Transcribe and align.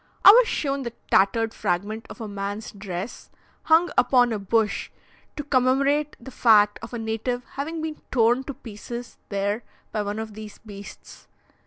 I 0.25 0.31
was 0.31 0.47
shown 0.47 0.81
the 0.81 0.93
tattered 1.11 1.53
fragment 1.53 2.07
of 2.09 2.19
a 2.19 2.27
man's 2.27 2.71
dress, 2.71 3.29
hung 3.65 3.91
upon 3.99 4.33
a 4.33 4.39
bush, 4.39 4.89
to 5.35 5.43
commemorate 5.43 6.15
the 6.19 6.31
fact 6.31 6.79
of 6.81 6.95
a 6.95 6.97
native 6.97 7.43
having 7.51 7.83
been 7.83 8.01
torn 8.09 8.43
to 8.45 8.55
pieces 8.55 9.19
there 9.29 9.61
by 9.91 10.01
one 10.01 10.17
of 10.17 10.33
these 10.33 10.57
beasts. 10.57 11.27